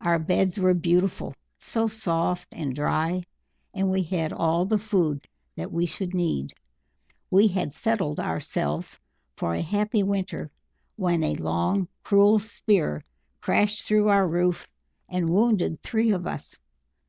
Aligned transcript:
Our 0.00 0.18
beds 0.18 0.58
were 0.58 0.74
beautiful 0.74 1.36
so 1.60 1.86
soft 1.86 2.48
and 2.50 2.74
dry 2.74 3.22
and 3.72 3.92
we 3.92 4.02
had 4.02 4.32
all 4.32 4.64
the 4.64 4.76
food 4.76 5.28
that 5.54 5.70
we 5.70 5.86
should 5.86 6.14
need. 6.14 6.52
We 7.30 7.46
had 7.46 7.72
settled 7.72 8.18
ourselves 8.18 8.98
for 9.36 9.54
a 9.54 9.62
happy 9.62 10.02
winter 10.02 10.50
when 10.96 11.22
a 11.22 11.36
long 11.36 11.86
cruel 12.02 12.40
spear 12.40 13.04
crashed 13.40 13.84
through 13.86 14.08
our 14.08 14.26
roof 14.26 14.66
and 15.08 15.30
wounded 15.30 15.80
three 15.80 16.10
of 16.10 16.26
us. 16.26 16.58